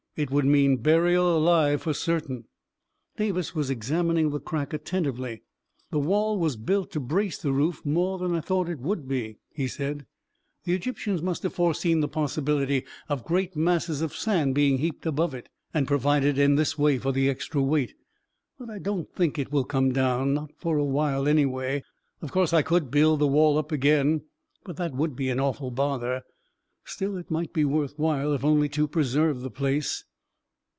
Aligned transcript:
It 0.17 0.29
would 0.29 0.43
mean 0.43 0.75
burial 0.75 1.37
alive 1.37 1.83
for 1.83 1.93
certain!" 1.93 2.43
Davis 3.17 3.55
was 3.55 3.69
examining 3.69 4.29
the 4.29 4.41
crack 4.41 4.73
attentively. 4.73 5.43
41 5.89 5.89
The 5.91 5.99
wall 5.99 6.37
was 6.37 6.57
built 6.57 6.91
to 6.91 6.99
brace 6.99 7.37
the 7.37 7.53
roof 7.53 7.85
more 7.85 8.17
than 8.17 8.35
I 8.35 8.41
thought 8.41 8.67
it 8.67 8.79
would 8.81 9.07
be," 9.07 9.37
he 9.53 9.69
said." 9.69 10.05
The 10.65 10.73
Egyp 10.77 10.97
316 10.97 10.99
A 10.99 10.99
KING 10.99 11.13
IN 11.13 11.15
BABYLON 11.15 11.17
tians 11.17 11.23
must 11.25 11.43
have 11.43 11.53
foreseen 11.53 11.99
the 12.01 12.07
possibility 12.09 12.85
of 13.07 13.23
great 13.23 13.55
masses 13.55 14.01
of 14.01 14.13
sand 14.13 14.53
being 14.53 14.79
heaped 14.79 15.05
above 15.05 15.33
it, 15.33 15.47
and 15.73 15.87
provided 15.87 16.37
in 16.37 16.55
this 16.55 16.77
way 16.77 16.97
for 16.97 17.13
the 17.13 17.29
extra 17.29 17.63
weight. 17.63 17.93
But 18.59 18.69
I 18.69 18.79
don't 18.79 19.09
think 19.15 19.39
it 19.39 19.53
will 19.53 19.63
come 19.63 19.93
down— 19.93 20.33
not 20.33 20.51
for 20.57 20.77
a 20.77 20.83
while, 20.83 21.25
anyway. 21.25 21.85
Of 22.21 22.33
course 22.33 22.51
I 22.51 22.63
could 22.63 22.91
build 22.91 23.19
the 23.19 23.27
wall 23.27 23.57
up 23.57 23.71
again— 23.71 24.23
but 24.65 24.75
that 24.75 24.93
would 24.93 25.15
be 25.15 25.29
an 25.29 25.39
awful 25.39 25.71
bother. 25.71 26.23
Still, 26.83 27.15
it 27.15 27.29
might 27.29 27.53
be 27.53 27.63
worth 27.63 27.97
while, 27.97 28.33
if 28.33 28.43
only 28.43 28.67
to 28.69 28.87
preserve 28.87 29.41
the 29.41 29.51
place." 29.51 30.03